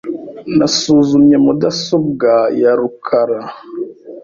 Nasuzumye 0.57 1.35
mudasobwa 1.45 2.31
ya 2.61 2.71
rukara. 2.79 3.39